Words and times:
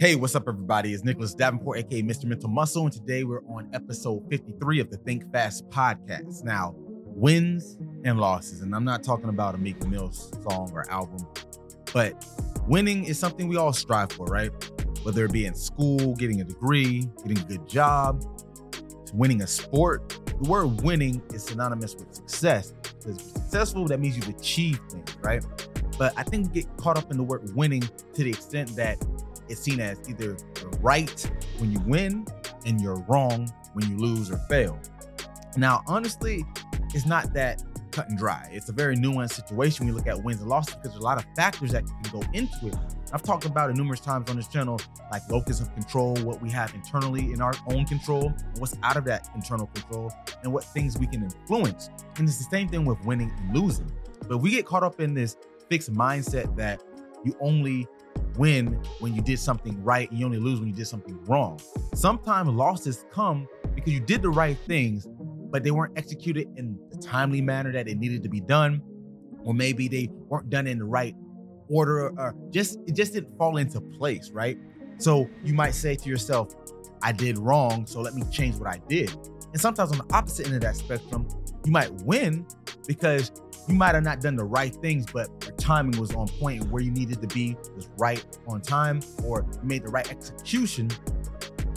Hey, 0.00 0.14
what's 0.14 0.36
up, 0.36 0.44
everybody? 0.46 0.94
It's 0.94 1.02
Nicholas 1.02 1.34
Davenport, 1.34 1.78
aka 1.78 2.02
Mr. 2.02 2.26
Mental 2.26 2.48
Muscle, 2.48 2.84
and 2.84 2.92
today 2.92 3.24
we're 3.24 3.42
on 3.46 3.68
episode 3.72 4.24
53 4.30 4.78
of 4.78 4.90
the 4.90 4.96
Think 4.98 5.28
Fast 5.32 5.68
podcast. 5.70 6.44
Now, 6.44 6.76
wins 6.76 7.76
and 8.04 8.20
losses, 8.20 8.60
and 8.60 8.76
I'm 8.76 8.84
not 8.84 9.02
talking 9.02 9.28
about 9.28 9.56
a 9.56 9.58
Meek 9.58 9.84
Mill 9.88 10.12
song 10.12 10.70
or 10.72 10.88
album, 10.88 11.26
but 11.92 12.24
winning 12.68 13.06
is 13.06 13.18
something 13.18 13.48
we 13.48 13.56
all 13.56 13.72
strive 13.72 14.12
for, 14.12 14.26
right? 14.26 14.52
Whether 15.02 15.24
it 15.24 15.32
be 15.32 15.46
in 15.46 15.56
school, 15.56 16.14
getting 16.14 16.40
a 16.42 16.44
degree, 16.44 17.08
getting 17.24 17.40
a 17.40 17.48
good 17.48 17.68
job, 17.68 18.22
winning 19.12 19.42
a 19.42 19.48
sport. 19.48 20.16
The 20.26 20.48
word 20.48 20.80
winning 20.82 21.20
is 21.34 21.42
synonymous 21.42 21.96
with 21.96 22.14
success. 22.14 22.72
Because 23.00 23.20
successful, 23.20 23.84
that 23.86 23.98
means 23.98 24.14
you've 24.14 24.28
achieved 24.28 24.92
things, 24.92 25.16
right? 25.22 25.44
But 25.98 26.12
I 26.16 26.22
think 26.22 26.54
we 26.54 26.62
get 26.62 26.76
caught 26.76 26.96
up 26.96 27.10
in 27.10 27.16
the 27.16 27.24
word 27.24 27.52
winning 27.56 27.80
to 27.80 28.22
the 28.22 28.30
extent 28.30 28.76
that 28.76 29.04
it's 29.48 29.60
seen 29.60 29.80
as 29.80 29.98
either 30.08 30.36
right 30.80 31.30
when 31.58 31.72
you 31.72 31.80
win 31.80 32.26
and 32.66 32.80
you're 32.80 33.00
wrong 33.08 33.48
when 33.72 33.88
you 33.90 33.96
lose 33.96 34.30
or 34.30 34.38
fail. 34.48 34.78
Now, 35.56 35.82
honestly, 35.86 36.44
it's 36.94 37.06
not 37.06 37.32
that 37.34 37.62
cut 37.90 38.08
and 38.08 38.18
dry. 38.18 38.48
It's 38.52 38.68
a 38.68 38.72
very 38.72 38.96
nuanced 38.96 39.32
situation 39.32 39.84
when 39.84 39.92
you 39.92 39.98
look 39.98 40.06
at 40.06 40.22
wins 40.22 40.40
and 40.40 40.48
losses 40.48 40.74
because 40.74 40.90
there's 40.90 41.02
a 41.02 41.04
lot 41.04 41.18
of 41.18 41.24
factors 41.34 41.72
that 41.72 41.84
can 41.84 42.20
go 42.20 42.22
into 42.32 42.68
it. 42.68 42.76
I've 43.12 43.22
talked 43.22 43.44
about 43.44 43.70
it 43.70 43.76
numerous 43.76 44.00
times 44.00 44.30
on 44.30 44.36
this 44.36 44.48
channel, 44.48 44.78
like 45.10 45.22
locus 45.30 45.60
of 45.60 45.72
control, 45.74 46.14
what 46.18 46.40
we 46.42 46.50
have 46.50 46.74
internally 46.74 47.32
in 47.32 47.40
our 47.40 47.54
own 47.68 47.86
control, 47.86 48.32
what's 48.58 48.76
out 48.82 48.96
of 48.96 49.04
that 49.06 49.28
internal 49.34 49.66
control, 49.68 50.12
and 50.42 50.52
what 50.52 50.64
things 50.64 50.98
we 50.98 51.06
can 51.06 51.24
influence. 51.24 51.90
And 52.16 52.28
it's 52.28 52.38
the 52.38 52.50
same 52.50 52.68
thing 52.68 52.84
with 52.84 53.02
winning 53.04 53.32
and 53.38 53.56
losing. 53.56 53.90
But 54.28 54.38
we 54.38 54.50
get 54.50 54.66
caught 54.66 54.82
up 54.82 55.00
in 55.00 55.14
this 55.14 55.36
fixed 55.70 55.92
mindset 55.92 56.54
that 56.56 56.82
you 57.24 57.34
only 57.40 57.86
win 58.38 58.80
when 59.00 59.14
you 59.14 59.20
did 59.20 59.38
something 59.38 59.82
right 59.82 60.08
and 60.10 60.18
you 60.18 60.24
only 60.24 60.38
lose 60.38 60.60
when 60.60 60.68
you 60.68 60.74
did 60.74 60.86
something 60.86 61.18
wrong. 61.24 61.60
Sometimes 61.94 62.48
losses 62.50 63.04
come 63.12 63.46
because 63.74 63.92
you 63.92 64.00
did 64.00 64.22
the 64.22 64.30
right 64.30 64.56
things, 64.66 65.06
but 65.50 65.64
they 65.64 65.70
weren't 65.70 65.98
executed 65.98 66.48
in 66.56 66.78
the 66.90 66.98
timely 66.98 67.40
manner 67.40 67.72
that 67.72 67.88
it 67.88 67.98
needed 67.98 68.22
to 68.22 68.28
be 68.28 68.40
done, 68.40 68.82
or 69.44 69.52
maybe 69.52 69.88
they 69.88 70.08
weren't 70.28 70.48
done 70.48 70.66
in 70.66 70.78
the 70.78 70.84
right 70.84 71.14
order, 71.68 72.08
or 72.08 72.34
just 72.50 72.78
it 72.86 72.94
just 72.94 73.12
didn't 73.12 73.36
fall 73.36 73.56
into 73.56 73.80
place, 73.80 74.30
right? 74.30 74.58
So 74.98 75.28
you 75.44 75.54
might 75.54 75.74
say 75.74 75.94
to 75.96 76.08
yourself, 76.08 76.54
I 77.02 77.12
did 77.12 77.38
wrong, 77.38 77.86
so 77.86 78.00
let 78.00 78.14
me 78.14 78.22
change 78.30 78.56
what 78.56 78.68
I 78.68 78.80
did. 78.88 79.12
And 79.52 79.60
sometimes 79.60 79.92
on 79.92 79.98
the 79.98 80.14
opposite 80.14 80.46
end 80.46 80.56
of 80.56 80.60
that 80.62 80.76
spectrum, 80.76 81.28
you 81.64 81.72
might 81.72 81.92
win 82.02 82.46
because 82.86 83.30
you 83.68 83.74
might 83.74 83.94
have 83.94 84.04
not 84.04 84.20
done 84.20 84.36
the 84.36 84.44
right 84.44 84.74
things, 84.76 85.06
but 85.12 85.28
your 85.44 85.54
timing 85.56 86.00
was 86.00 86.14
on 86.14 86.26
point 86.26 86.64
where 86.70 86.82
you 86.82 86.90
needed 86.90 87.20
to 87.20 87.28
be 87.28 87.56
was 87.76 87.88
right 87.98 88.24
on 88.46 88.60
time, 88.62 89.02
or 89.24 89.44
you 89.52 89.60
made 89.62 89.82
the 89.82 89.90
right 89.90 90.10
execution 90.10 90.90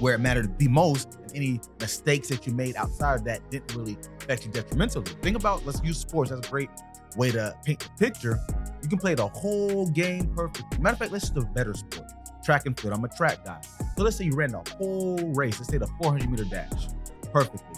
where 0.00 0.14
it 0.14 0.18
mattered 0.18 0.58
the 0.58 0.68
most. 0.68 1.18
And 1.22 1.32
any 1.34 1.60
mistakes 1.80 2.28
that 2.28 2.46
you 2.46 2.54
made 2.54 2.76
outside 2.76 3.16
of 3.16 3.24
that 3.24 3.48
didn't 3.50 3.74
really 3.74 3.98
affect 4.18 4.46
you 4.46 4.50
detrimentally. 4.50 5.12
Think 5.22 5.36
about 5.36 5.64
let's 5.66 5.82
use 5.84 5.98
sports. 5.98 6.30
That's 6.30 6.46
a 6.46 6.50
great 6.50 6.70
way 7.16 7.30
to 7.30 7.54
paint 7.64 7.80
the 7.80 7.90
picture. 7.98 8.38
You 8.82 8.88
can 8.88 8.98
play 8.98 9.14
the 9.14 9.28
whole 9.28 9.86
game 9.88 10.26
perfectly. 10.34 10.78
Matter 10.78 10.94
of 10.94 10.98
fact, 10.98 11.12
let's 11.12 11.30
do 11.30 11.40
a 11.40 11.46
better 11.46 11.74
sport. 11.74 12.10
Track 12.44 12.66
and 12.66 12.78
field. 12.78 12.94
I'm 12.94 13.04
a 13.04 13.08
track 13.08 13.44
guy. 13.44 13.60
So 13.96 14.04
let's 14.04 14.16
say 14.16 14.24
you 14.24 14.34
ran 14.34 14.50
the 14.50 14.62
whole 14.76 15.16
race. 15.34 15.58
Let's 15.58 15.70
say 15.70 15.78
the 15.78 15.86
400 16.02 16.30
meter 16.30 16.44
dash 16.44 16.88
perfectly. 17.32 17.76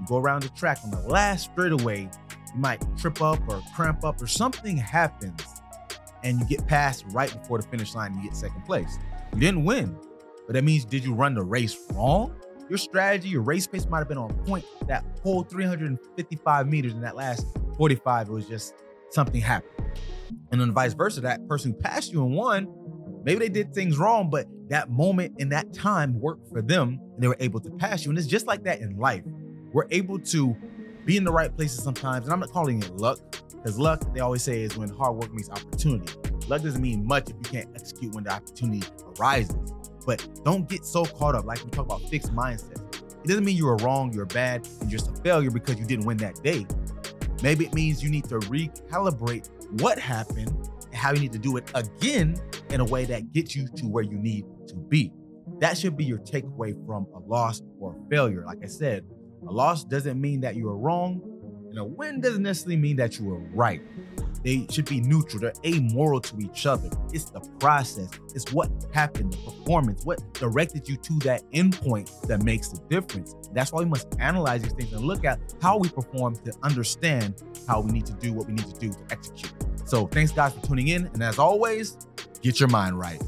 You 0.00 0.06
go 0.06 0.18
around 0.18 0.44
the 0.44 0.48
track 0.50 0.78
on 0.84 0.90
the 0.90 1.00
last 1.00 1.50
straightaway 1.50 2.08
you 2.54 2.60
might 2.60 2.82
trip 2.96 3.22
up 3.22 3.40
or 3.48 3.62
cramp 3.74 4.04
up 4.04 4.20
or 4.20 4.26
something 4.26 4.76
happens 4.76 5.42
and 6.22 6.40
you 6.40 6.46
get 6.46 6.66
past 6.66 7.04
right 7.08 7.32
before 7.32 7.58
the 7.58 7.68
finish 7.68 7.94
line 7.94 8.12
and 8.12 8.22
you 8.22 8.28
get 8.28 8.36
second 8.36 8.62
place. 8.64 8.98
You 9.34 9.40
didn't 9.40 9.64
win, 9.64 9.96
but 10.46 10.54
that 10.54 10.64
means 10.64 10.84
did 10.84 11.04
you 11.04 11.14
run 11.14 11.34
the 11.34 11.42
race 11.42 11.76
wrong? 11.92 12.34
Your 12.68 12.78
strategy, 12.78 13.28
your 13.28 13.42
race 13.42 13.66
pace 13.66 13.86
might 13.86 13.98
have 13.98 14.08
been 14.08 14.18
on 14.18 14.32
point 14.44 14.64
that 14.88 15.04
whole 15.22 15.42
355 15.42 16.68
meters 16.68 16.92
in 16.92 17.00
that 17.00 17.16
last 17.16 17.46
45, 17.76 18.28
it 18.28 18.32
was 18.32 18.46
just 18.46 18.74
something 19.10 19.40
happened. 19.40 19.72
And 20.50 20.60
then 20.60 20.72
vice 20.72 20.92
versa, 20.92 21.20
that 21.22 21.46
person 21.48 21.72
who 21.72 21.78
passed 21.78 22.12
you 22.12 22.24
and 22.24 22.34
won, 22.34 22.68
maybe 23.24 23.38
they 23.38 23.48
did 23.48 23.72
things 23.72 23.96
wrong, 23.96 24.28
but 24.28 24.46
that 24.68 24.90
moment 24.90 25.34
in 25.38 25.48
that 25.50 25.72
time 25.72 26.20
worked 26.20 26.48
for 26.48 26.60
them 26.60 27.00
and 27.14 27.22
they 27.22 27.28
were 27.28 27.36
able 27.40 27.60
to 27.60 27.70
pass 27.70 28.04
you. 28.04 28.10
And 28.10 28.18
it's 28.18 28.28
just 28.28 28.46
like 28.46 28.64
that 28.64 28.80
in 28.80 28.98
life. 28.98 29.22
We're 29.72 29.86
able 29.90 30.18
to 30.18 30.56
be 31.08 31.16
in 31.16 31.24
the 31.24 31.32
right 31.32 31.56
places 31.56 31.82
sometimes. 31.82 32.26
And 32.26 32.34
I'm 32.34 32.38
not 32.38 32.52
calling 32.52 32.82
it 32.82 32.94
luck, 32.96 33.18
because 33.50 33.78
luck, 33.78 34.02
they 34.12 34.20
always 34.20 34.42
say, 34.42 34.60
is 34.60 34.76
when 34.76 34.90
hard 34.90 35.16
work 35.16 35.32
meets 35.32 35.48
opportunity. 35.48 36.12
Luck 36.48 36.60
doesn't 36.60 36.82
mean 36.82 37.06
much 37.06 37.30
if 37.30 37.36
you 37.36 37.50
can't 37.50 37.68
execute 37.74 38.14
when 38.14 38.24
the 38.24 38.30
opportunity 38.30 38.86
arises. 39.18 39.56
But 40.04 40.28
don't 40.44 40.68
get 40.68 40.84
so 40.84 41.06
caught 41.06 41.34
up, 41.34 41.46
like 41.46 41.64
we 41.64 41.70
talk 41.70 41.86
about 41.86 42.02
fixed 42.10 42.34
mindset. 42.34 42.82
It 43.24 43.26
doesn't 43.26 43.42
mean 43.42 43.56
you 43.56 43.64
were 43.64 43.76
wrong, 43.76 44.12
you're 44.12 44.26
bad, 44.26 44.68
and 44.80 44.90
you're 44.90 45.00
just 45.00 45.10
a 45.10 45.22
failure 45.22 45.50
because 45.50 45.78
you 45.78 45.86
didn't 45.86 46.04
win 46.04 46.18
that 46.18 46.42
day. 46.42 46.66
Maybe 47.42 47.64
it 47.64 47.72
means 47.72 48.02
you 48.02 48.10
need 48.10 48.24
to 48.24 48.38
recalibrate 48.40 49.48
what 49.80 49.98
happened 49.98 50.50
and 50.84 50.94
how 50.94 51.12
you 51.12 51.20
need 51.20 51.32
to 51.32 51.38
do 51.38 51.56
it 51.56 51.70
again 51.74 52.36
in 52.68 52.80
a 52.80 52.84
way 52.84 53.06
that 53.06 53.32
gets 53.32 53.56
you 53.56 53.66
to 53.76 53.86
where 53.86 54.04
you 54.04 54.18
need 54.18 54.44
to 54.66 54.76
be. 54.76 55.10
That 55.60 55.78
should 55.78 55.96
be 55.96 56.04
your 56.04 56.18
takeaway 56.18 56.74
from 56.86 57.06
a 57.14 57.18
loss 57.20 57.62
or 57.80 57.96
a 57.96 58.10
failure. 58.10 58.44
Like 58.44 58.58
I 58.62 58.66
said, 58.66 59.06
a 59.46 59.52
loss 59.52 59.84
doesn't 59.84 60.20
mean 60.20 60.40
that 60.40 60.56
you 60.56 60.68
are 60.68 60.76
wrong, 60.76 61.20
and 61.70 61.78
a 61.78 61.84
win 61.84 62.20
doesn't 62.20 62.42
necessarily 62.42 62.76
mean 62.76 62.96
that 62.96 63.18
you 63.18 63.30
are 63.30 63.40
right. 63.54 63.82
They 64.44 64.66
should 64.70 64.84
be 64.86 65.00
neutral. 65.00 65.40
They're 65.40 65.52
amoral 65.66 66.20
to 66.20 66.38
each 66.38 66.64
other. 66.66 66.88
It's 67.12 67.30
the 67.30 67.40
process. 67.58 68.08
It's 68.34 68.52
what 68.52 68.70
happened, 68.92 69.32
the 69.32 69.38
performance, 69.38 70.04
what 70.04 70.22
directed 70.34 70.88
you 70.88 70.96
to 70.96 71.18
that 71.20 71.42
endpoint 71.52 72.20
that 72.28 72.42
makes 72.42 72.68
the 72.68 72.80
difference. 72.88 73.34
That's 73.52 73.72
why 73.72 73.80
we 73.80 73.86
must 73.86 74.08
analyze 74.20 74.62
these 74.62 74.72
things 74.72 74.92
and 74.92 75.02
look 75.02 75.24
at 75.24 75.40
how 75.60 75.76
we 75.76 75.88
perform 75.88 76.36
to 76.36 76.52
understand 76.62 77.42
how 77.66 77.80
we 77.80 77.90
need 77.90 78.06
to 78.06 78.12
do 78.14 78.32
what 78.32 78.46
we 78.46 78.54
need 78.54 78.72
to 78.72 78.80
do 78.80 78.90
to 78.90 79.00
execute. 79.10 79.52
So 79.84 80.06
thanks 80.06 80.32
guys 80.32 80.52
for 80.52 80.60
tuning 80.60 80.88
in. 80.88 81.06
And 81.06 81.22
as 81.22 81.38
always, 81.38 81.96
get 82.40 82.60
your 82.60 82.68
mind 82.68 82.98
right. 82.98 83.20